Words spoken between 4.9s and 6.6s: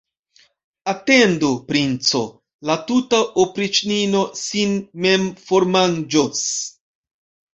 mem formanĝos.